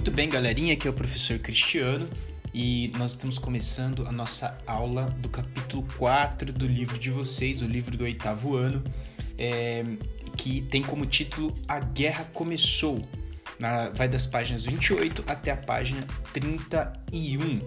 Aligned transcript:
Muito 0.00 0.12
bem, 0.12 0.30
galerinha, 0.30 0.72
aqui 0.72 0.88
é 0.88 0.90
o 0.90 0.94
professor 0.94 1.38
Cristiano 1.38 2.08
e 2.54 2.90
nós 2.96 3.10
estamos 3.10 3.38
começando 3.38 4.06
a 4.06 4.10
nossa 4.10 4.56
aula 4.66 5.14
do 5.18 5.28
capítulo 5.28 5.86
4 5.98 6.54
do 6.54 6.66
livro 6.66 6.98
de 6.98 7.10
vocês, 7.10 7.60
o 7.60 7.66
livro 7.66 7.94
do 7.94 8.04
oitavo 8.04 8.56
ano, 8.56 8.82
é, 9.36 9.84
que 10.38 10.62
tem 10.62 10.82
como 10.82 11.04
título 11.04 11.54
A 11.68 11.78
Guerra 11.80 12.24
Começou. 12.32 13.06
Na, 13.58 13.90
vai 13.90 14.08
das 14.08 14.24
páginas 14.24 14.64
28 14.64 15.22
até 15.26 15.50
a 15.50 15.56
página 15.58 16.06
31. 16.32 17.60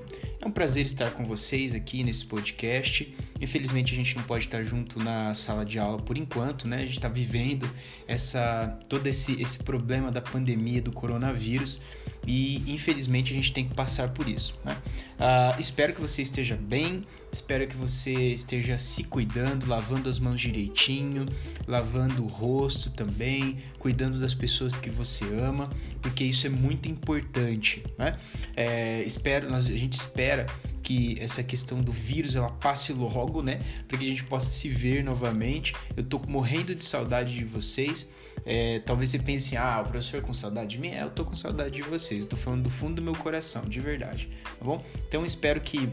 É 0.43 0.47
um 0.47 0.51
prazer 0.51 0.85
estar 0.85 1.09
com 1.11 1.23
vocês 1.23 1.73
aqui 1.73 2.03
nesse 2.03 2.25
podcast. 2.25 3.15
Infelizmente 3.39 3.93
a 3.93 3.95
gente 3.95 4.17
não 4.17 4.23
pode 4.23 4.43
estar 4.43 4.61
junto 4.61 4.99
na 5.01 5.33
sala 5.33 5.63
de 5.63 5.79
aula 5.79 5.97
por 5.99 6.17
enquanto, 6.17 6.67
né? 6.67 6.79
A 6.79 6.85
gente 6.85 6.97
está 6.97 7.07
vivendo 7.07 7.65
essa 8.05 8.77
todo 8.89 9.07
esse, 9.07 9.41
esse 9.41 9.59
problema 9.59 10.11
da 10.11 10.19
pandemia 10.19 10.81
do 10.81 10.91
coronavírus 10.91 11.79
e 12.25 12.63
infelizmente 12.71 13.31
a 13.31 13.35
gente 13.35 13.51
tem 13.53 13.67
que 13.67 13.73
passar 13.73 14.09
por 14.09 14.27
isso. 14.27 14.53
Né? 14.63 14.75
Uh, 15.19 15.59
espero 15.59 15.93
que 15.93 16.01
você 16.01 16.21
esteja 16.21 16.55
bem, 16.55 17.03
espero 17.31 17.67
que 17.67 17.75
você 17.75 18.13
esteja 18.33 18.77
se 18.79 19.03
cuidando, 19.03 19.67
lavando 19.67 20.09
as 20.09 20.19
mãos 20.19 20.39
direitinho, 20.39 21.25
lavando 21.67 22.23
o 22.23 22.27
rosto 22.27 22.89
também, 22.91 23.57
cuidando 23.77 24.19
das 24.19 24.33
pessoas 24.33 24.77
que 24.77 24.89
você 24.89 25.25
ama, 25.25 25.69
porque 26.01 26.23
isso 26.23 26.47
é 26.47 26.49
muito 26.49 26.87
importante. 26.87 27.83
Né? 27.97 28.17
É, 28.55 29.03
espero, 29.03 29.49
nós, 29.49 29.67
a 29.67 29.77
gente 29.77 29.93
espera 29.93 30.32
que 30.81 31.17
essa 31.19 31.41
questão 31.41 31.81
do 31.81 31.91
vírus 31.91 32.35
ela 32.35 32.49
passe 32.49 32.91
logo, 32.91 33.41
né, 33.41 33.61
para 33.87 33.97
que 33.97 34.03
a 34.03 34.07
gente 34.07 34.23
possa 34.25 34.47
se 34.47 34.67
ver 34.67 35.03
novamente. 35.03 35.73
Eu 35.95 36.03
tô 36.03 36.19
morrendo 36.27 36.75
de 36.75 36.83
saudade 36.83 37.33
de 37.33 37.45
vocês. 37.45 38.07
É, 38.45 38.79
talvez 38.79 39.09
você 39.09 39.19
pense, 39.19 39.55
ah, 39.55 39.81
o 39.81 39.89
professor 39.89 40.21
com 40.21 40.33
saudade 40.33 40.71
de 40.71 40.79
mim? 40.79 40.89
É, 40.89 41.03
eu 41.03 41.09
tô 41.09 41.23
com 41.23 41.35
saudade 41.35 41.75
de 41.75 41.81
vocês. 41.81 42.21
Eu 42.21 42.27
tô 42.27 42.35
falando 42.35 42.63
do 42.63 42.69
fundo 42.69 42.95
do 42.95 43.01
meu 43.01 43.15
coração, 43.15 43.63
de 43.63 43.79
verdade, 43.79 44.29
tá 44.43 44.65
bom? 44.65 44.83
Então 45.07 45.25
espero 45.25 45.61
que 45.61 45.89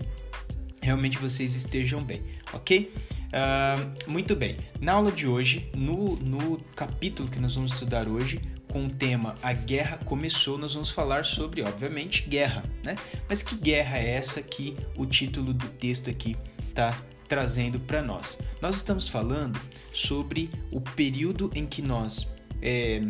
realmente 0.82 1.18
vocês 1.18 1.54
estejam 1.54 2.02
bem, 2.02 2.22
ok? 2.52 2.92
Uh, 3.30 4.10
muito 4.10 4.34
bem. 4.34 4.56
Na 4.80 4.94
aula 4.94 5.12
de 5.12 5.26
hoje, 5.26 5.70
no, 5.76 6.16
no 6.16 6.58
capítulo 6.74 7.28
que 7.28 7.38
nós 7.38 7.54
vamos 7.54 7.72
estudar 7.72 8.08
hoje, 8.08 8.40
com 8.70 8.86
o 8.86 8.90
tema 8.90 9.34
A 9.42 9.52
Guerra 9.52 9.98
Começou, 9.98 10.56
nós 10.56 10.74
vamos 10.74 10.90
falar 10.90 11.24
sobre, 11.24 11.62
obviamente, 11.62 12.28
guerra, 12.28 12.64
né? 12.84 12.96
Mas 13.28 13.42
que 13.42 13.56
guerra 13.56 13.98
é 13.98 14.10
essa 14.14 14.40
que 14.40 14.76
o 14.96 15.04
título 15.04 15.52
do 15.52 15.68
texto 15.68 16.08
aqui 16.08 16.36
está 16.60 16.96
trazendo 17.28 17.80
para 17.80 18.00
nós? 18.00 18.38
Nós 18.60 18.76
estamos 18.76 19.08
falando 19.08 19.60
sobre 19.92 20.50
o 20.70 20.80
período 20.80 21.50
em 21.54 21.66
que 21.66 21.82
nós 21.82 22.30
é, 22.62 23.02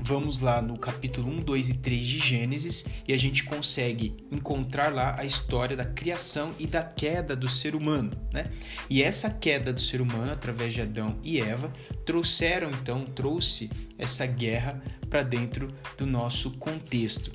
vamos 0.00 0.40
lá 0.40 0.62
no 0.62 0.78
capítulo 0.78 1.28
1, 1.28 1.40
2 1.40 1.68
e 1.70 1.74
3 1.74 2.06
de 2.06 2.18
Gênesis 2.18 2.84
e 3.06 3.12
a 3.12 3.16
gente 3.16 3.44
consegue 3.44 4.16
encontrar 4.30 4.92
lá 4.92 5.16
a 5.18 5.24
história 5.24 5.76
da 5.76 5.84
criação 5.84 6.54
e 6.58 6.66
da 6.66 6.82
queda 6.82 7.34
do 7.34 7.48
ser 7.48 7.74
humano, 7.74 8.12
né? 8.32 8.50
E 8.88 9.02
essa 9.02 9.30
queda 9.30 9.72
do 9.72 9.80
ser 9.80 10.00
humano 10.00 10.32
através 10.32 10.72
de 10.72 10.82
Adão 10.82 11.18
e 11.22 11.40
Eva 11.40 11.72
trouxeram 12.04 12.70
então, 12.70 13.04
trouxe 13.04 13.70
essa 13.98 14.26
guerra 14.26 14.82
para 15.08 15.22
dentro 15.22 15.68
do 15.96 16.06
nosso 16.06 16.52
contexto. 16.52 17.32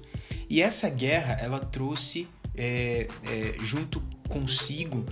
E 0.49 0.61
essa 0.61 0.89
guerra 0.89 1.33
ela 1.33 1.59
trouxe 1.59 2.27
é, 2.55 3.07
é, 3.23 3.55
junto 3.63 4.01
consigo 4.29 5.05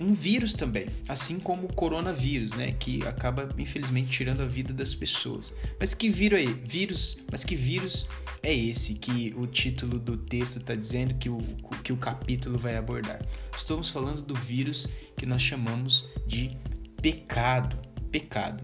um 0.00 0.14
vírus 0.14 0.54
também, 0.54 0.86
assim 1.08 1.38
como 1.38 1.66
o 1.66 1.72
coronavírus, 1.72 2.52
né, 2.52 2.72
que 2.72 3.04
acaba 3.06 3.48
infelizmente 3.58 4.08
tirando 4.08 4.42
a 4.42 4.46
vida 4.46 4.72
das 4.72 4.94
pessoas. 4.94 5.54
Mas 5.78 5.92
que 5.92 6.08
vírus 6.08 6.40
é 6.40 6.46
vírus? 6.46 7.18
Mas 7.30 7.44
que 7.44 7.54
vírus 7.54 8.06
é 8.42 8.54
esse 8.54 8.94
que 8.94 9.34
o 9.36 9.46
título 9.46 9.98
do 9.98 10.16
texto 10.16 10.58
está 10.58 10.74
dizendo 10.74 11.14
que 11.14 11.28
o, 11.28 11.38
que 11.82 11.92
o 11.92 11.96
capítulo 11.96 12.58
vai 12.58 12.76
abordar? 12.76 13.20
Estamos 13.56 13.90
falando 13.90 14.22
do 14.22 14.34
vírus 14.34 14.86
que 15.16 15.26
nós 15.26 15.42
chamamos 15.42 16.08
de 16.26 16.56
pecado. 17.00 17.78
Pecado. 18.10 18.62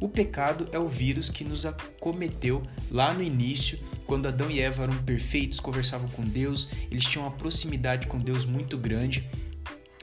O 0.00 0.08
pecado 0.08 0.68
é 0.70 0.78
o 0.78 0.88
vírus 0.88 1.28
que 1.28 1.42
nos 1.42 1.66
acometeu 1.66 2.64
lá 2.90 3.12
no 3.12 3.22
início 3.22 3.78
quando 4.08 4.26
Adão 4.26 4.50
e 4.50 4.58
Eva 4.58 4.84
eram 4.84 4.96
perfeitos, 5.02 5.60
conversavam 5.60 6.08
com 6.08 6.24
Deus, 6.24 6.70
eles 6.90 7.04
tinham 7.04 7.26
uma 7.26 7.30
proximidade 7.30 8.06
com 8.06 8.18
Deus 8.18 8.46
muito 8.46 8.78
grande. 8.78 9.22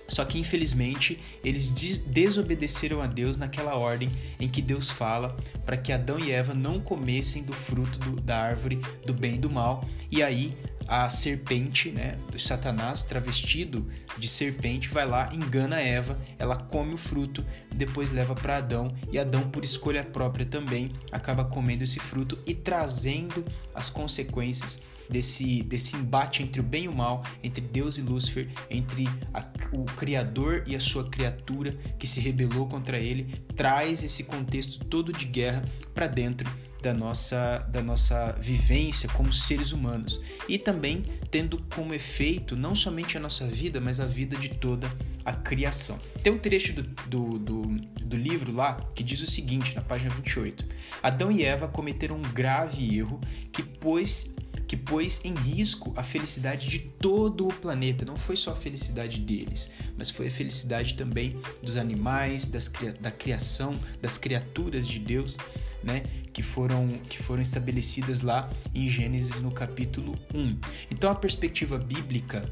Só 0.07 0.23
que 0.23 0.37
infelizmente 0.37 1.19
eles 1.43 1.71
desobedeceram 2.05 3.01
a 3.01 3.07
Deus 3.07 3.35
naquela 3.35 3.75
ordem 3.75 4.07
em 4.39 4.47
que 4.47 4.61
Deus 4.61 4.91
fala 4.91 5.35
para 5.65 5.75
que 5.75 5.91
Adão 5.91 6.19
e 6.19 6.31
Eva 6.31 6.53
não 6.53 6.79
comessem 6.79 7.41
do 7.41 7.51
fruto 7.51 7.97
do, 7.97 8.21
da 8.21 8.37
árvore 8.37 8.79
do 9.07 9.11
bem 9.11 9.35
e 9.35 9.39
do 9.39 9.49
mal. 9.49 9.83
E 10.11 10.21
aí 10.21 10.55
a 10.87 11.09
serpente, 11.09 11.89
né, 11.89 12.17
do 12.31 12.37
Satanás 12.39 13.03
travestido 13.03 13.89
de 14.17 14.27
serpente, 14.27 14.89
vai 14.89 15.05
lá, 15.05 15.29
engana 15.33 15.81
Eva, 15.81 16.19
ela 16.37 16.55
come 16.55 16.93
o 16.93 16.97
fruto, 16.97 17.45
depois 17.73 18.11
leva 18.11 18.35
para 18.35 18.57
Adão 18.57 18.87
e 19.11 19.17
Adão, 19.17 19.49
por 19.49 19.63
escolha 19.63 20.03
própria 20.03 20.45
também, 20.45 20.91
acaba 21.11 21.45
comendo 21.45 21.83
esse 21.83 21.99
fruto 21.99 22.37
e 22.45 22.53
trazendo 22.53 23.43
as 23.73 23.89
consequências 23.89 24.81
desse, 25.09 25.61
desse 25.63 25.95
embate 25.95 26.43
entre 26.43 26.59
o 26.59 26.63
bem 26.63 26.85
e 26.85 26.87
o 26.87 26.93
mal, 26.93 27.23
entre 27.43 27.61
Deus 27.61 27.97
e 27.97 28.01
Lúcifer, 28.01 28.49
entre 28.69 29.05
a, 29.33 29.43
o 29.71 29.85
Criador 29.85 30.63
e 30.65 30.75
a 30.75 30.79
sua 30.79 31.09
criatura 31.09 31.71
que 31.99 32.07
se 32.07 32.19
rebelou 32.19 32.67
contra 32.67 32.99
ele, 32.99 33.35
traz 33.55 34.03
esse 34.03 34.23
contexto 34.23 34.83
todo 34.85 35.11
de 35.11 35.25
guerra 35.25 35.63
para 35.93 36.07
dentro 36.07 36.49
da 36.85 36.93
nossa, 36.93 37.65
da 37.67 37.81
nossa 37.81 38.33
vivência 38.33 39.09
como 39.09 39.33
seres 39.33 39.71
humanos 39.71 40.21
e 40.47 40.59
também 40.59 41.03
tendo 41.31 41.57
como 41.73 41.95
efeito 41.95 42.55
não 42.55 42.75
somente 42.75 43.17
a 43.17 43.19
nossa 43.19 43.47
vida, 43.47 43.81
mas 43.81 43.99
a 43.99 44.05
vida 44.05 44.37
de 44.37 44.49
toda 44.49 44.87
a 45.25 45.33
criação. 45.33 45.97
Tem 46.21 46.31
um 46.31 46.37
trecho 46.37 46.73
do, 46.73 46.83
do, 47.07 47.39
do, 47.39 47.61
do 48.03 48.15
livro 48.15 48.53
lá 48.53 48.75
que 48.93 49.03
diz 49.03 49.19
o 49.21 49.25
seguinte, 49.25 49.73
na 49.73 49.81
página 49.81 50.11
28: 50.11 50.63
Adão 51.01 51.31
e 51.31 51.43
Eva 51.43 51.67
cometeram 51.67 52.17
um 52.17 52.21
grave 52.21 52.95
erro 52.95 53.19
que 53.51 53.63
pôs 53.63 54.35
que 54.67 54.75
pôs 54.75 55.23
em 55.23 55.33
risco 55.33 55.93
a 55.95 56.03
felicidade 56.03 56.67
de 56.67 56.79
todo 56.79 57.47
o 57.47 57.53
planeta. 57.53 58.05
Não 58.05 58.15
foi 58.15 58.35
só 58.35 58.51
a 58.51 58.55
felicidade 58.55 59.19
deles, 59.19 59.69
mas 59.97 60.09
foi 60.09 60.27
a 60.27 60.31
felicidade 60.31 60.95
também 60.95 61.39
dos 61.61 61.77
animais, 61.77 62.47
das, 62.47 62.71
da 62.99 63.11
criação, 63.11 63.75
das 64.01 64.17
criaturas 64.17 64.87
de 64.87 64.99
Deus, 64.99 65.37
né? 65.83 66.03
Que 66.33 66.41
foram, 66.41 66.87
que 67.09 67.21
foram 67.21 67.41
estabelecidas 67.41 68.21
lá 68.21 68.49
em 68.73 68.89
Gênesis 68.89 69.41
no 69.41 69.51
capítulo 69.51 70.15
1. 70.33 70.57
Então 70.91 71.09
a 71.09 71.15
perspectiva 71.15 71.77
bíblica 71.77 72.51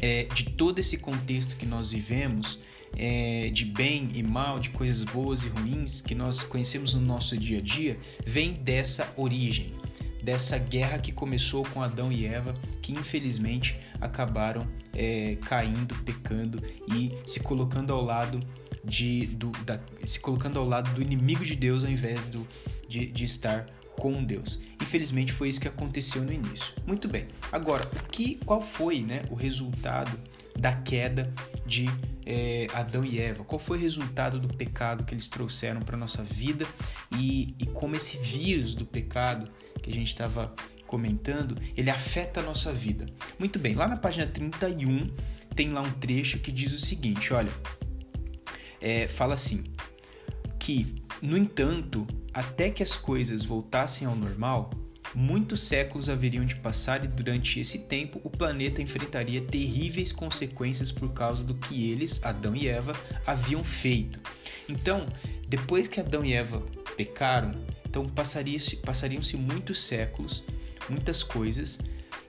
é, 0.00 0.24
de 0.24 0.44
todo 0.50 0.78
esse 0.78 0.96
contexto 0.96 1.56
que 1.56 1.66
nós 1.66 1.90
vivemos, 1.90 2.60
é, 2.96 3.50
de 3.50 3.64
bem 3.64 4.08
e 4.14 4.22
mal, 4.22 4.58
de 4.58 4.70
coisas 4.70 5.04
boas 5.04 5.44
e 5.44 5.48
ruins 5.48 6.00
que 6.00 6.14
nós 6.14 6.42
conhecemos 6.42 6.94
no 6.94 7.00
nosso 7.00 7.36
dia 7.36 7.58
a 7.58 7.62
dia, 7.62 7.98
vem 8.26 8.54
dessa 8.54 9.12
origem 9.16 9.79
dessa 10.22 10.58
guerra 10.58 10.98
que 10.98 11.12
começou 11.12 11.64
com 11.72 11.82
Adão 11.82 12.12
e 12.12 12.26
Eva, 12.26 12.54
que 12.82 12.92
infelizmente 12.92 13.78
acabaram 14.00 14.66
é, 14.94 15.36
caindo, 15.42 15.94
pecando 16.02 16.62
e 16.88 17.12
se 17.26 17.40
colocando 17.40 17.92
ao 17.92 18.02
lado 18.02 18.40
de, 18.84 19.26
do, 19.26 19.50
da, 19.64 19.80
se 20.04 20.18
colocando 20.18 20.58
ao 20.58 20.66
lado 20.66 20.92
do 20.94 21.02
inimigo 21.02 21.44
de 21.44 21.54
Deus 21.54 21.84
ao 21.84 21.90
invés 21.90 22.30
do, 22.30 22.46
de, 22.88 23.06
de 23.06 23.24
estar 23.24 23.66
com 24.00 24.24
Deus. 24.24 24.62
Infelizmente 24.80 25.32
foi 25.32 25.48
isso 25.48 25.60
que 25.60 25.68
aconteceu 25.68 26.22
no 26.22 26.32
início. 26.32 26.72
Muito 26.86 27.06
bem. 27.06 27.26
Agora, 27.52 27.86
que, 28.10 28.36
qual 28.36 28.60
foi 28.60 29.02
né, 29.02 29.22
o 29.30 29.34
resultado 29.34 30.18
da 30.58 30.72
queda 30.72 31.32
de 31.66 31.86
é, 32.24 32.66
Adão 32.72 33.04
e 33.04 33.20
Eva? 33.20 33.44
Qual 33.44 33.58
foi 33.58 33.76
o 33.76 33.80
resultado 33.80 34.40
do 34.40 34.48
pecado 34.48 35.04
que 35.04 35.14
eles 35.14 35.28
trouxeram 35.28 35.82
para 35.82 35.96
nossa 35.96 36.22
vida 36.22 36.66
e, 37.12 37.54
e 37.58 37.66
como 37.66 37.94
esse 37.94 38.16
vírus 38.16 38.74
do 38.74 38.86
pecado 38.86 39.50
que 39.80 39.90
a 39.90 39.94
gente 39.94 40.08
estava 40.08 40.54
comentando, 40.86 41.56
ele 41.76 41.90
afeta 41.90 42.40
a 42.40 42.42
nossa 42.42 42.72
vida. 42.72 43.06
Muito 43.38 43.58
bem, 43.58 43.74
lá 43.74 43.86
na 43.86 43.96
página 43.96 44.26
31 44.26 45.10
tem 45.54 45.70
lá 45.72 45.82
um 45.82 45.92
trecho 45.92 46.38
que 46.38 46.50
diz 46.50 46.72
o 46.72 46.78
seguinte: 46.78 47.32
olha, 47.32 47.52
é, 48.80 49.06
fala 49.06 49.34
assim, 49.34 49.64
que, 50.58 51.02
no 51.22 51.36
entanto, 51.36 52.06
até 52.32 52.70
que 52.70 52.82
as 52.82 52.96
coisas 52.96 53.44
voltassem 53.44 54.06
ao 54.06 54.16
normal, 54.16 54.70
muitos 55.14 55.60
séculos 55.60 56.08
haveriam 56.08 56.44
de 56.44 56.56
passar 56.56 57.04
e 57.04 57.08
durante 57.08 57.60
esse 57.60 57.78
tempo 57.78 58.20
o 58.22 58.30
planeta 58.30 58.80
enfrentaria 58.80 59.40
terríveis 59.40 60.12
consequências 60.12 60.92
por 60.92 61.12
causa 61.12 61.42
do 61.42 61.54
que 61.54 61.90
eles, 61.90 62.22
Adão 62.24 62.54
e 62.54 62.68
Eva, 62.68 62.94
haviam 63.26 63.62
feito. 63.62 64.20
Então, 64.68 65.06
depois 65.48 65.88
que 65.88 66.00
Adão 66.00 66.24
e 66.24 66.32
Eva 66.32 66.62
pecaram, 66.96 67.52
então 67.90 68.04
passariam-se 68.04 68.76
passariam 68.76 69.20
muitos 69.36 69.82
séculos, 69.82 70.44
muitas 70.88 71.24
coisas, 71.24 71.78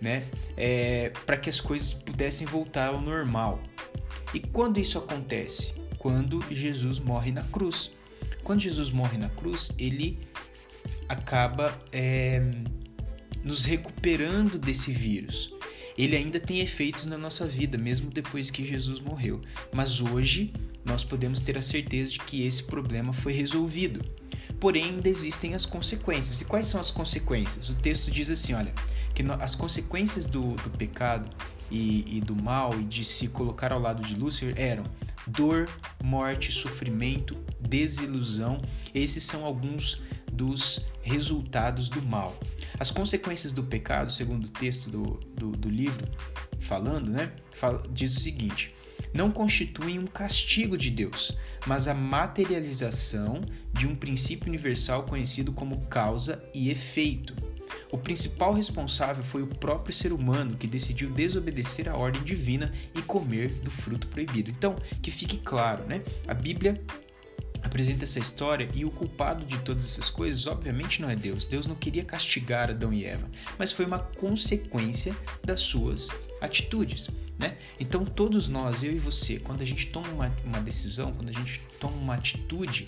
né, 0.01 0.23
é, 0.57 1.11
para 1.25 1.37
que 1.37 1.49
as 1.49 1.61
coisas 1.61 1.93
pudessem 1.93 2.47
voltar 2.47 2.87
ao 2.87 2.99
normal. 2.99 3.61
E 4.33 4.39
quando 4.39 4.79
isso 4.79 4.97
acontece? 4.97 5.75
Quando 5.99 6.43
Jesus 6.49 6.99
morre 6.99 7.31
na 7.31 7.43
cruz. 7.43 7.91
Quando 8.43 8.61
Jesus 8.61 8.89
morre 8.89 9.19
na 9.19 9.29
cruz, 9.29 9.71
ele 9.77 10.17
acaba 11.07 11.79
é, 11.91 12.41
nos 13.43 13.65
recuperando 13.65 14.57
desse 14.57 14.91
vírus. 14.91 15.53
Ele 15.95 16.15
ainda 16.15 16.39
tem 16.39 16.59
efeitos 16.59 17.05
na 17.05 17.19
nossa 17.19 17.45
vida, 17.45 17.77
mesmo 17.77 18.09
depois 18.09 18.49
que 18.49 18.65
Jesus 18.65 18.99
morreu. 18.99 19.41
Mas 19.71 20.01
hoje 20.01 20.51
nós 20.83 21.03
podemos 21.03 21.39
ter 21.39 21.55
a 21.55 21.61
certeza 21.61 22.13
de 22.13 22.19
que 22.19 22.43
esse 22.47 22.63
problema 22.63 23.13
foi 23.13 23.33
resolvido. 23.33 24.01
Porém, 24.61 24.83
ainda 24.83 25.09
existem 25.09 25.55
as 25.55 25.65
consequências. 25.65 26.39
E 26.39 26.45
quais 26.45 26.67
são 26.67 26.79
as 26.79 26.91
consequências? 26.91 27.67
O 27.67 27.73
texto 27.73 28.11
diz 28.11 28.29
assim: 28.29 28.53
olha, 28.53 28.71
que 29.15 29.23
as 29.39 29.55
consequências 29.55 30.27
do, 30.27 30.53
do 30.53 30.69
pecado 30.69 31.27
e, 31.71 32.17
e 32.17 32.21
do 32.21 32.35
mal 32.35 32.79
e 32.79 32.83
de 32.83 33.03
se 33.03 33.27
colocar 33.27 33.73
ao 33.73 33.79
lado 33.79 34.03
de 34.03 34.13
Lúcifer 34.13 34.53
eram 34.55 34.83
dor, 35.25 35.67
morte, 36.03 36.51
sofrimento, 36.51 37.35
desilusão. 37.59 38.61
Esses 38.93 39.23
são 39.23 39.45
alguns 39.45 40.03
dos 40.31 40.85
resultados 41.01 41.89
do 41.89 41.99
mal. 42.03 42.39
As 42.79 42.91
consequências 42.91 43.51
do 43.51 43.63
pecado, 43.63 44.11
segundo 44.11 44.45
o 44.45 44.49
texto 44.49 44.91
do, 44.91 45.19
do, 45.35 45.51
do 45.53 45.69
livro, 45.71 46.07
falando, 46.59 47.09
né, 47.09 47.31
diz 47.89 48.15
o 48.15 48.19
seguinte: 48.19 48.75
não 49.13 49.31
constituem 49.31 49.99
um 49.99 50.07
castigo 50.07 50.77
de 50.77 50.89
Deus, 50.89 51.37
mas 51.65 51.87
a 51.87 51.93
materialização 51.93 53.41
de 53.73 53.87
um 53.87 53.95
princípio 53.95 54.47
universal 54.47 55.03
conhecido 55.03 55.51
como 55.51 55.81
causa 55.87 56.43
e 56.53 56.69
efeito. 56.69 57.35
O 57.91 57.97
principal 57.97 58.53
responsável 58.53 59.23
foi 59.23 59.41
o 59.41 59.47
próprio 59.47 59.93
ser 59.93 60.13
humano 60.13 60.57
que 60.57 60.67
decidiu 60.67 61.09
desobedecer 61.09 61.89
à 61.89 61.95
ordem 61.95 62.21
divina 62.23 62.73
e 62.95 63.01
comer 63.01 63.49
do 63.49 63.71
fruto 63.71 64.07
proibido. 64.07 64.49
Então, 64.49 64.75
que 65.01 65.11
fique 65.11 65.37
claro, 65.37 65.83
né? 65.85 66.01
A 66.27 66.33
Bíblia 66.33 66.81
apresenta 67.61 68.03
essa 68.03 68.19
história 68.19 68.69
e 68.73 68.83
o 68.85 68.91
culpado 68.91 69.45
de 69.45 69.57
todas 69.59 69.85
essas 69.85 70.09
coisas, 70.09 70.47
obviamente, 70.47 71.01
não 71.01 71.09
é 71.09 71.15
Deus. 71.15 71.45
Deus 71.45 71.67
não 71.67 71.75
queria 71.75 72.03
castigar 72.03 72.69
Adão 72.69 72.93
e 72.93 73.05
Eva, 73.05 73.29
mas 73.57 73.71
foi 73.71 73.85
uma 73.85 73.99
consequência 73.99 75.15
das 75.43 75.61
suas 75.61 76.09
atitudes. 76.41 77.09
Né? 77.41 77.57
Então, 77.79 78.05
todos 78.05 78.47
nós, 78.47 78.83
eu 78.83 78.93
e 78.93 78.99
você, 78.99 79.39
quando 79.39 79.61
a 79.61 79.65
gente 79.65 79.87
toma 79.87 80.07
uma, 80.09 80.31
uma 80.45 80.61
decisão, 80.61 81.11
quando 81.11 81.29
a 81.29 81.31
gente 81.31 81.59
toma 81.79 81.97
uma 81.97 82.13
atitude, 82.13 82.87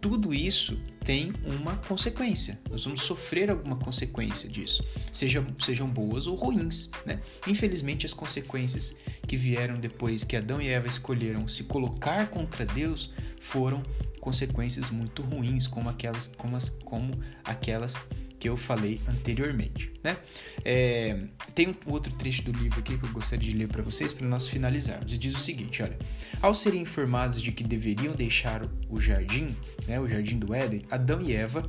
tudo 0.00 0.34
isso 0.34 0.80
tem 1.04 1.32
uma 1.44 1.76
consequência. 1.76 2.58
Nós 2.68 2.84
vamos 2.84 3.02
sofrer 3.02 3.50
alguma 3.50 3.76
consequência 3.76 4.48
disso, 4.48 4.84
seja, 5.12 5.46
sejam 5.60 5.88
boas 5.88 6.26
ou 6.26 6.34
ruins. 6.34 6.90
Né? 7.06 7.20
Infelizmente, 7.46 8.04
as 8.04 8.12
consequências 8.12 8.96
que 9.28 9.36
vieram 9.36 9.76
depois 9.76 10.24
que 10.24 10.36
Adão 10.36 10.60
e 10.60 10.66
Eva 10.66 10.88
escolheram 10.88 11.46
se 11.46 11.62
colocar 11.62 12.28
contra 12.30 12.66
Deus 12.66 13.12
foram 13.40 13.80
consequências 14.20 14.90
muito 14.90 15.22
ruins, 15.22 15.68
como 15.68 15.88
aquelas, 15.88 16.26
como, 16.36 16.56
as, 16.56 16.68
como 16.68 17.12
aquelas 17.44 17.96
que 18.38 18.48
eu 18.48 18.56
falei 18.56 19.00
anteriormente. 19.08 19.92
Né? 20.02 20.16
É, 20.64 21.24
tem 21.54 21.68
um 21.68 21.74
outro 21.86 22.12
trecho 22.14 22.42
do 22.42 22.52
livro 22.52 22.78
aqui 22.78 22.96
que 22.96 23.04
eu 23.04 23.10
gostaria 23.10 23.48
de 23.50 23.56
ler 23.56 23.68
para 23.68 23.82
vocês 23.82 24.12
para 24.12 24.26
nós 24.26 24.48
finalizarmos. 24.48 25.12
E 25.12 25.18
diz 25.18 25.34
o 25.34 25.38
seguinte: 25.38 25.82
olha, 25.82 25.98
ao 26.40 26.54
serem 26.54 26.82
informados 26.82 27.42
de 27.42 27.52
que 27.52 27.64
deveriam 27.64 28.14
deixar 28.14 28.62
o 28.88 29.00
jardim, 29.00 29.54
né, 29.86 30.00
o 30.00 30.08
jardim 30.08 30.38
do 30.38 30.54
Éden, 30.54 30.84
Adão 30.90 31.20
e 31.20 31.32
Eva 31.32 31.68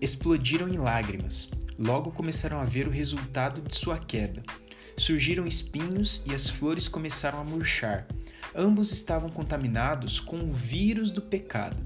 explodiram 0.00 0.68
em 0.68 0.78
lágrimas. 0.78 1.50
Logo 1.78 2.10
começaram 2.10 2.58
a 2.60 2.64
ver 2.64 2.88
o 2.88 2.90
resultado 2.90 3.60
de 3.60 3.76
sua 3.76 3.98
queda. 3.98 4.42
Surgiram 4.96 5.46
espinhos 5.46 6.24
e 6.26 6.34
as 6.34 6.48
flores 6.48 6.88
começaram 6.88 7.40
a 7.40 7.44
murchar. 7.44 8.06
Ambos 8.54 8.90
estavam 8.90 9.30
contaminados 9.30 10.18
com 10.18 10.40
o 10.40 10.52
vírus 10.52 11.10
do 11.12 11.22
pecado. 11.22 11.76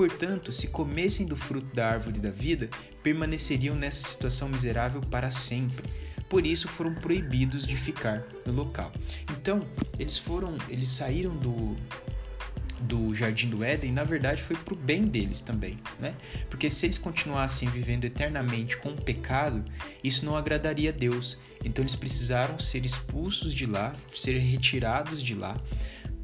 Portanto, 0.00 0.50
se 0.50 0.68
comessem 0.68 1.26
do 1.26 1.36
fruto 1.36 1.76
da 1.76 1.90
árvore 1.90 2.20
da 2.20 2.30
vida, 2.30 2.70
permaneceriam 3.02 3.74
nessa 3.74 4.08
situação 4.08 4.48
miserável 4.48 5.02
para 5.02 5.30
sempre. 5.30 5.84
Por 6.26 6.46
isso 6.46 6.68
foram 6.68 6.94
proibidos 6.94 7.66
de 7.66 7.76
ficar 7.76 8.24
no 8.46 8.52
local. 8.54 8.90
Então, 9.30 9.60
eles 9.98 10.16
foram, 10.16 10.56
eles 10.70 10.88
saíram 10.88 11.36
do 11.36 11.76
do 12.80 13.14
jardim 13.14 13.50
do 13.50 13.62
Éden, 13.62 13.92
na 13.92 14.04
verdade 14.04 14.40
foi 14.40 14.56
para 14.56 14.72
o 14.72 14.76
bem 14.76 15.04
deles 15.04 15.42
também, 15.42 15.78
né? 15.98 16.14
Porque 16.48 16.70
se 16.70 16.86
eles 16.86 16.96
continuassem 16.96 17.68
vivendo 17.68 18.06
eternamente 18.06 18.78
com 18.78 18.88
o 18.88 18.96
pecado, 19.02 19.62
isso 20.02 20.24
não 20.24 20.34
agradaria 20.34 20.88
a 20.88 20.92
Deus. 20.92 21.36
Então 21.62 21.82
eles 21.82 21.94
precisaram 21.94 22.58
ser 22.58 22.86
expulsos 22.86 23.52
de 23.52 23.66
lá, 23.66 23.94
ser 24.14 24.38
retirados 24.38 25.22
de 25.22 25.34
lá, 25.34 25.60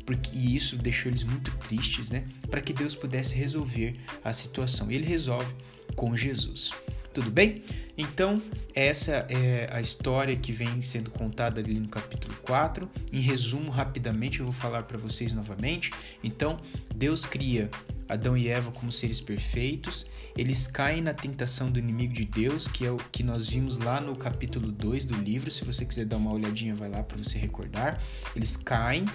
porque, 0.06 0.30
e 0.34 0.54
isso 0.54 0.76
deixou 0.76 1.10
eles 1.10 1.24
muito 1.24 1.50
tristes, 1.68 2.10
né? 2.10 2.24
Para 2.48 2.60
que 2.60 2.72
Deus 2.72 2.94
pudesse 2.94 3.34
resolver 3.34 3.96
a 4.24 4.32
situação. 4.32 4.90
Ele 4.90 5.04
resolve 5.04 5.52
com 5.96 6.16
Jesus. 6.16 6.70
Tudo 7.16 7.30
bem? 7.30 7.62
Então, 7.96 8.42
essa 8.74 9.24
é 9.30 9.70
a 9.72 9.80
história 9.80 10.36
que 10.36 10.52
vem 10.52 10.82
sendo 10.82 11.10
contada 11.10 11.62
ali 11.62 11.80
no 11.80 11.88
capítulo 11.88 12.36
4. 12.42 12.86
Em 13.10 13.20
resumo, 13.20 13.70
rapidamente, 13.70 14.40
eu 14.40 14.44
vou 14.44 14.52
falar 14.52 14.82
para 14.82 14.98
vocês 14.98 15.32
novamente. 15.32 15.90
Então, 16.22 16.58
Deus 16.94 17.24
cria 17.24 17.70
Adão 18.06 18.36
e 18.36 18.48
Eva 18.48 18.70
como 18.70 18.92
seres 18.92 19.18
perfeitos, 19.18 20.04
eles 20.36 20.66
caem 20.66 21.00
na 21.00 21.14
tentação 21.14 21.70
do 21.70 21.78
inimigo 21.78 22.12
de 22.12 22.26
Deus, 22.26 22.68
que 22.68 22.84
é 22.84 22.90
o 22.90 22.98
que 22.98 23.22
nós 23.22 23.48
vimos 23.48 23.78
lá 23.78 23.98
no 23.98 24.14
capítulo 24.14 24.70
2 24.70 25.06
do 25.06 25.14
livro. 25.14 25.50
Se 25.50 25.64
você 25.64 25.86
quiser 25.86 26.04
dar 26.04 26.18
uma 26.18 26.32
olhadinha, 26.32 26.74
vai 26.74 26.90
lá 26.90 27.02
para 27.02 27.16
você 27.16 27.38
recordar. 27.38 27.98
Eles 28.34 28.58
caem, 28.58 29.06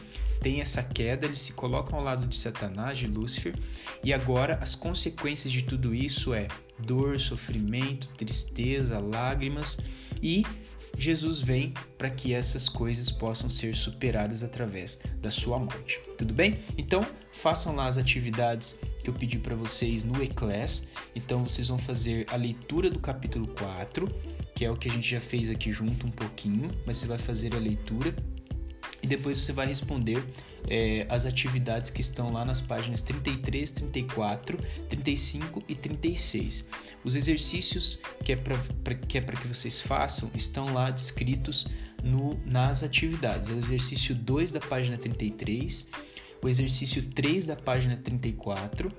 tem 0.42 0.60
essa 0.60 0.82
queda, 0.82 1.28
eles 1.28 1.40
se 1.40 1.54
colocam 1.54 2.00
ao 2.00 2.04
lado 2.04 2.26
de 2.26 2.36
Satanás, 2.36 2.98
de 2.98 3.06
Lúcifer, 3.06 3.54
e 4.04 4.12
agora 4.12 4.58
as 4.60 4.74
consequências 4.74 5.54
de 5.54 5.62
tudo 5.62 5.94
isso 5.94 6.34
é 6.34 6.48
dor, 6.86 7.20
sofrimento, 7.20 8.08
tristeza, 8.18 9.00
lágrimas 9.00 9.78
e 10.22 10.46
Jesus 10.98 11.40
vem 11.40 11.74
para 11.98 12.10
que 12.10 12.34
essas 12.34 12.68
coisas 12.68 13.12
possam 13.12 13.50
ser 13.50 13.76
superadas 13.76 14.44
através 14.44 15.00
da 15.22 15.32
sua 15.32 15.58
morte. 15.58 16.00
Tudo 16.18 16.34
bem? 16.34 16.60
Então, 16.78 17.06
façam 17.34 17.76
lá 17.76 17.88
as 17.88 17.98
atividades 17.98 18.78
que 19.04 19.10
eu 19.10 19.14
pedi 19.14 19.40
para 19.40 19.56
vocês 19.56 20.04
no 20.04 20.22
Eclass. 20.22 20.88
Então, 21.16 21.48
vocês 21.48 21.70
vão 21.70 21.80
fazer 21.80 22.26
a 22.30 22.36
leitura 22.36 22.90
do 22.90 23.00
capítulo 23.00 23.48
4, 23.48 24.08
que 24.56 24.66
é 24.66 24.70
o 24.70 24.76
que 24.76 24.90
a 24.90 24.92
gente 24.92 25.10
já 25.10 25.20
fez 25.20 25.50
aqui 25.50 25.72
junto 25.72 26.06
um 26.06 26.12
pouquinho, 26.12 26.70
mas 26.86 26.98
você 26.98 27.08
vai 27.08 27.18
fazer 27.18 27.56
a 27.56 27.60
leitura 27.60 28.14
e 29.02 29.08
depois 29.08 29.38
você 29.38 29.52
vai 29.52 29.66
responder 29.68 30.24
é, 30.70 31.06
as 31.10 31.26
atividades 31.26 31.90
que 31.90 32.02
estão 32.02 32.32
lá 32.32 32.46
nas 32.46 32.62
páginas 32.62 33.02
33, 33.02 33.72
34, 33.72 34.58
35 34.90 35.64
e 35.68 35.76
36. 35.76 36.68
Os 37.04 37.16
exercícios 37.16 38.00
que 38.24 38.34
é 38.34 38.36
para 38.36 38.96
que, 38.96 39.18
é 39.18 39.22
que 39.22 39.48
vocês 39.48 39.82
façam 39.82 40.30
estão 40.36 40.74
lá 40.74 40.92
descritos 40.92 41.68
no, 42.04 42.40
nas 42.46 42.84
atividades. 42.84 43.50
É 43.50 43.54
o 43.54 43.58
exercício 43.58 44.14
2 44.14 44.52
da 44.52 44.60
página 44.60 44.98
33, 44.98 45.90
o 46.42 46.50
exercício 46.50 47.02
3 47.04 47.46
da 47.46 47.56
página 47.56 47.98
34 47.98 48.92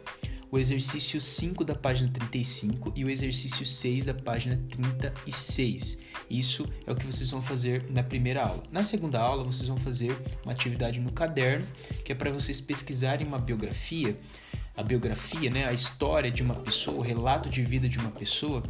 o 0.53 0.59
exercício 0.59 1.19
5 1.19 1.65
da 1.65 1.75
página 1.75 2.11
35 2.13 2.93
e 2.95 3.07
o 3.07 3.09
exercício 3.09 3.65
6 3.65 4.05
da 4.05 4.13
página 4.13 4.61
36. 4.69 5.97
Isso 6.29 6.69
é 6.87 6.93
o 6.93 6.95
que 6.95 7.07
vocês 7.07 7.31
vão 7.31 7.41
fazer 7.41 7.87
na 7.89 8.03
primeira 8.03 8.45
aula. 8.45 8.63
Na 8.71 8.83
segunda 8.83 9.19
aula, 9.19 9.45
vocês 9.45 9.67
vão 9.67 9.79
fazer 9.79 10.15
uma 10.45 10.53
atividade 10.53 11.01
no 11.01 11.11
caderno, 11.11 11.67
que 12.05 12.13
é 12.13 12.15
para 12.15 12.31
vocês 12.31 12.61
pesquisarem 12.61 13.27
uma 13.27 13.39
biografia, 13.39 14.21
a 14.77 14.83
biografia, 14.83 15.51
né, 15.51 15.67
a 15.67 15.73
história 15.73 16.31
de 16.31 16.43
uma 16.43 16.57
pessoa, 16.57 16.99
o 16.99 17.01
relato 17.01 17.49
de 17.49 17.63
vida 17.63 17.89
de 17.89 17.97
uma 17.97 18.11
pessoa, 18.11 18.63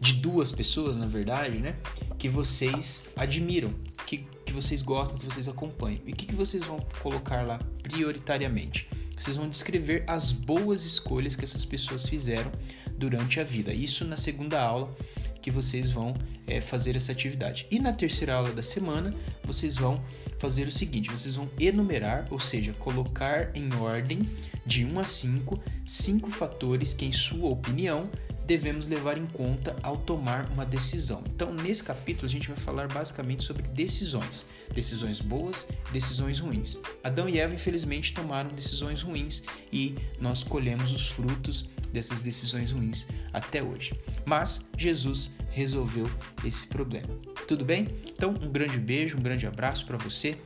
de 0.00 0.12
duas 0.12 0.52
pessoas, 0.52 0.96
na 0.96 1.06
verdade, 1.06 1.58
né, 1.58 1.74
que 2.16 2.28
vocês 2.28 3.10
admiram, 3.16 3.74
que, 4.06 4.18
que 4.44 4.52
vocês 4.52 4.80
gostam, 4.80 5.18
que 5.18 5.24
vocês 5.24 5.48
acompanham. 5.48 6.02
E 6.06 6.12
o 6.12 6.14
que, 6.14 6.26
que 6.26 6.36
vocês 6.36 6.64
vão 6.64 6.78
colocar 7.02 7.42
lá 7.42 7.58
prioritariamente? 7.82 8.88
Vocês 9.18 9.36
vão 9.36 9.48
descrever 9.48 10.04
as 10.06 10.30
boas 10.30 10.84
escolhas 10.84 11.34
que 11.34 11.44
essas 11.44 11.64
pessoas 11.64 12.06
fizeram 12.06 12.52
durante 12.96 13.40
a 13.40 13.44
vida. 13.44 13.72
Isso 13.72 14.04
na 14.04 14.16
segunda 14.16 14.60
aula 14.60 14.94
que 15.40 15.50
vocês 15.50 15.92
vão 15.92 16.12
é, 16.44 16.60
fazer 16.60 16.96
essa 16.96 17.12
atividade. 17.12 17.68
E 17.70 17.78
na 17.78 17.92
terceira 17.92 18.34
aula 18.34 18.52
da 18.52 18.64
semana, 18.64 19.14
vocês 19.44 19.76
vão 19.76 20.02
fazer 20.40 20.66
o 20.66 20.72
seguinte: 20.72 21.08
vocês 21.08 21.36
vão 21.36 21.48
enumerar, 21.58 22.26
ou 22.30 22.40
seja, 22.40 22.72
colocar 22.72 23.50
em 23.54 23.72
ordem 23.74 24.28
de 24.66 24.84
1 24.84 24.98
a 24.98 25.04
5, 25.04 25.62
cinco 25.84 26.30
fatores 26.30 26.92
que, 26.92 27.04
em 27.04 27.12
sua 27.12 27.48
opinião, 27.48 28.10
devemos 28.46 28.88
levar 28.88 29.18
em 29.18 29.26
conta 29.26 29.76
ao 29.82 29.96
tomar 29.96 30.50
uma 30.52 30.64
decisão. 30.64 31.22
Então, 31.34 31.52
nesse 31.52 31.82
capítulo, 31.82 32.26
a 32.26 32.30
gente 32.30 32.48
vai 32.48 32.56
falar 32.56 32.86
basicamente 32.88 33.42
sobre 33.42 33.62
decisões: 33.62 34.48
decisões 34.72 35.20
boas, 35.20 35.66
decisões 35.92 36.38
ruins. 36.38 36.80
Adão 37.02 37.28
e 37.28 37.38
Eva, 37.38 37.54
infelizmente, 37.54 38.14
tomaram 38.14 38.50
decisões 38.50 39.02
ruins 39.02 39.42
e 39.72 39.96
nós 40.20 40.44
colhemos 40.44 40.92
os 40.92 41.08
frutos 41.08 41.68
dessas 41.92 42.20
decisões 42.20 42.70
ruins 42.70 43.08
até 43.32 43.62
hoje. 43.62 43.94
Mas 44.24 44.64
Jesus 44.76 45.34
resolveu 45.50 46.10
esse 46.44 46.66
problema. 46.66 47.08
Tudo 47.48 47.64
bem? 47.64 47.88
Então, 48.06 48.30
um 48.30 48.50
grande 48.50 48.78
beijo, 48.78 49.16
um 49.16 49.22
grande 49.22 49.46
abraço 49.46 49.86
para 49.86 49.96
você. 49.96 50.36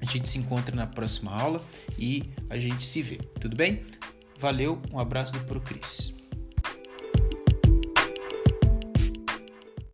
A 0.00 0.04
gente 0.04 0.28
se 0.28 0.38
encontra 0.38 0.74
na 0.74 0.86
próxima 0.86 1.32
aula 1.32 1.64
e 1.96 2.24
a 2.50 2.58
gente 2.58 2.84
se 2.84 3.00
vê. 3.02 3.18
Tudo 3.40 3.56
bem? 3.56 3.84
Valeu, 4.40 4.82
um 4.92 4.98
abraço 4.98 5.32
do 5.32 5.40
Procris. 5.40 6.21